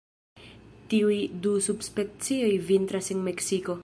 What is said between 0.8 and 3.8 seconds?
Tiuj du subspecioj vintras en Meksiko.